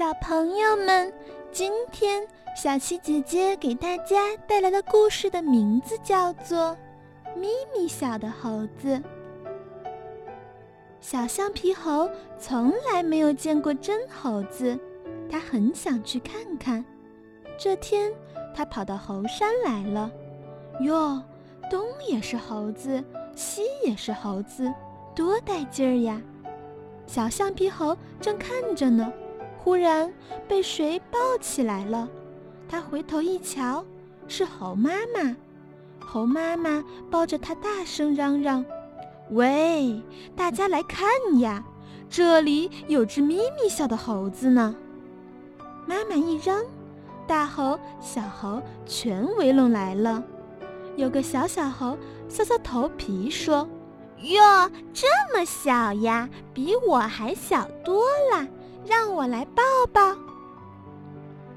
[0.00, 1.12] 小朋友们，
[1.52, 2.26] 今天
[2.56, 6.74] 小七姐姐给大家带来的故事的名字叫做
[7.38, 8.96] 《咪咪小的猴子》。
[11.02, 12.08] 小橡皮猴
[12.38, 14.74] 从来没有见过真猴子，
[15.30, 16.82] 他很想去看看。
[17.58, 18.10] 这天，
[18.54, 20.10] 他跑到猴山来了。
[20.80, 21.22] 哟，
[21.70, 23.04] 东也是猴子，
[23.36, 24.72] 西也是猴子，
[25.14, 26.22] 多带劲儿呀！
[27.06, 29.12] 小橡皮猴正看着呢。
[29.62, 30.10] 忽然
[30.48, 32.08] 被谁抱起来了？
[32.66, 33.84] 他回头一瞧，
[34.26, 35.36] 是猴妈妈。
[35.98, 38.64] 猴妈妈抱着他，大声嚷嚷
[39.30, 40.02] ：“喂，
[40.34, 41.08] 大家来看
[41.40, 41.62] 呀，
[42.08, 44.74] 这里有只咪咪小的猴子呢！”
[45.86, 46.64] 妈妈一扔，
[47.26, 50.24] 大猴、小猴全围拢来了。
[50.96, 51.96] 有个小小猴
[52.28, 53.68] 搔搔头皮说
[54.22, 58.46] ：“哟，这么小呀，比我还小多了。”
[58.84, 59.62] 让我来抱
[59.92, 60.16] 抱。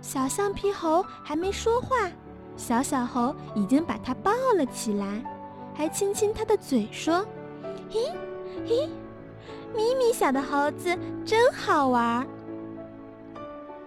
[0.00, 2.10] 小橡皮猴还没说话，
[2.56, 5.22] 小小猴已经把它抱了起来，
[5.74, 7.24] 还亲亲它的嘴，说
[7.88, 8.12] ：“嘿，
[8.66, 8.90] 嘿，
[9.74, 12.26] 咪咪小的猴子真好玩。”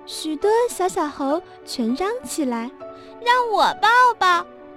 [0.08, 2.72] 许多小小猴全嚷起来
[3.22, 4.28] ：“让我抱抱，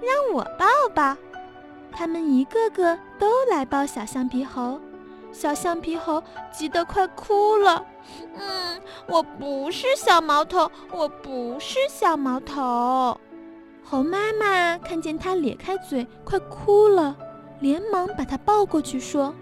[0.01, 1.15] 让我抱抱！”
[1.91, 4.79] 他们一个个都来抱小橡皮猴。
[5.31, 7.85] 小橡皮猴急得快哭了。
[8.37, 13.19] 嗯，我不是小毛头，我不是小毛头。
[13.83, 17.15] 猴妈妈看见它咧开嘴快哭了，
[17.59, 19.33] 连忙把它抱过去说：“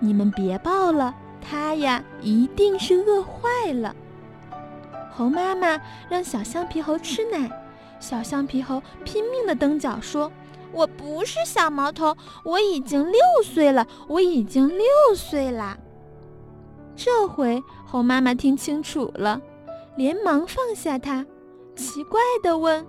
[0.00, 3.94] 你们别抱了，它呀一定是饿坏了。”
[5.14, 7.50] 猴妈妈让小橡皮猴吃奶，
[8.00, 10.32] 小橡皮猴拼命的蹬脚说。
[10.72, 15.78] 我不是小毛头，我已经六岁了，我已经六岁了。
[16.96, 19.40] 这回猴妈妈听清楚了，
[19.96, 21.26] 连忙放下它，
[21.76, 22.86] 奇怪的问：“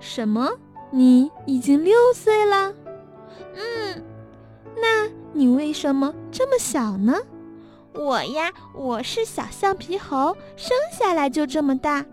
[0.00, 0.50] 什么？
[0.90, 2.72] 你已经六岁了？
[3.54, 4.04] 嗯，
[4.76, 7.14] 那你为什么这么小呢？
[7.94, 12.04] 我呀，我是小橡皮猴，生下来就这么大。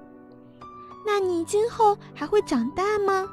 [1.06, 3.28] 那你今后还会长大吗？”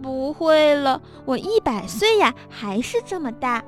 [0.00, 3.62] 不会了，我一百岁呀，还是这么大。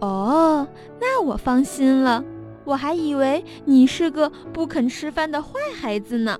[0.00, 0.66] 哦，
[1.00, 2.24] 那我放心了。
[2.64, 6.38] 我还以为你是个不肯吃饭的坏孩子呢。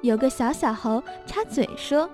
[0.00, 2.08] 有个小小猴插嘴说：“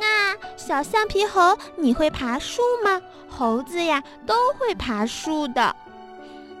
[0.00, 3.00] 那小橡皮猴，你会爬树吗？
[3.28, 5.74] 猴子呀，都会爬树的。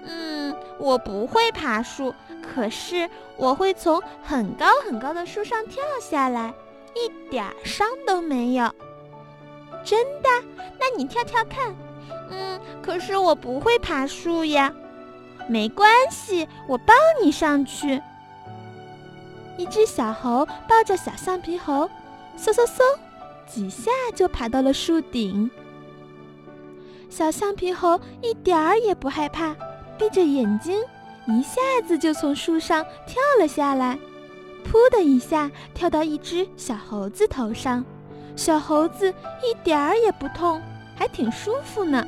[0.04, 6.54] 嗯，我不会爬树，可是我会从很高很高的树上跳下来。”
[6.94, 8.70] 一点伤都没有，
[9.84, 10.28] 真的？
[10.78, 11.74] 那你跳跳看。
[12.30, 14.72] 嗯，可是我不会爬树呀。
[15.48, 18.00] 没关系，我抱你上去。
[19.58, 21.90] 一只小猴抱着小橡皮猴，
[22.38, 22.82] 嗖嗖嗖，
[23.46, 25.50] 几下就爬到了树顶。
[27.10, 29.54] 小橡皮猴一点儿也不害怕，
[29.98, 30.80] 闭着眼睛，
[31.26, 33.98] 一下子就从树上跳了下来。
[34.62, 37.84] 噗的一下跳到一只小猴子头上，
[38.36, 39.08] 小猴子
[39.42, 40.60] 一点儿也不痛，
[40.96, 42.06] 还挺舒服呢。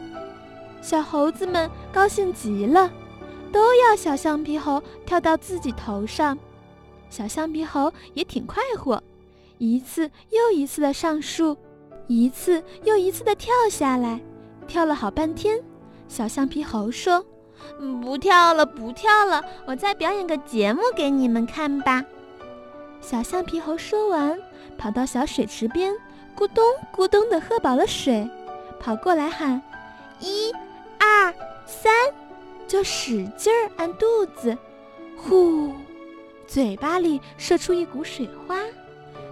[0.80, 2.90] 小猴子们高兴极了，
[3.52, 6.38] 都要小橡皮猴跳到自己头上。
[7.10, 9.02] 小橡皮猴也挺快活，
[9.58, 11.56] 一次又一次的上树，
[12.06, 14.20] 一次又一次的跳下来，
[14.66, 15.62] 跳了好半天。
[16.08, 17.24] 小橡皮猴说
[18.02, 22.04] ：“不跳了，不跳了，我再表演个节目给你们看吧。”
[23.06, 24.40] 小橡皮猴说完，
[24.78, 25.92] 跑到小水池边，
[26.34, 28.26] 咕咚咕咚地喝饱了水，
[28.80, 29.60] 跑过来喊
[30.20, 30.50] ：“一、
[30.98, 31.34] 二、
[31.66, 31.92] 三！”
[32.66, 34.56] 就使劲儿按肚子，
[35.18, 35.74] 呼，
[36.46, 38.56] 嘴巴里射出一股水花，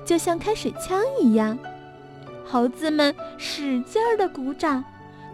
[0.04, 1.58] 就像开水枪一样。
[2.44, 4.84] 猴子们使劲儿地鼓掌，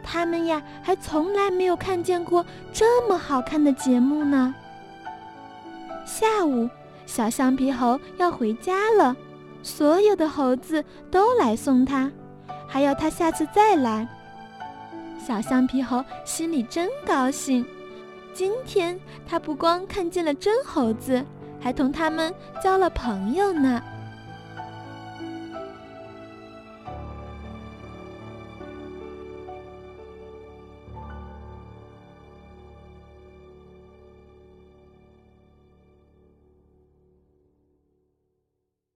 [0.05, 4.55] 他们呀还从来没有看见过这么好看的节目呢。
[6.07, 6.71] 下午。
[7.09, 9.17] 小橡皮猴要回家了，
[9.63, 12.13] 所有的猴子都来送它，
[12.67, 14.07] 还要它下次再来。
[15.27, 17.65] 小橡皮猴心里真高兴，
[18.35, 21.25] 今天它不光看见了真猴子，
[21.59, 22.33] 还同他们
[22.63, 23.83] 交了朋友呢。